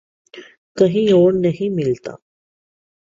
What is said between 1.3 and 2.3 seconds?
نہیں ملتا۔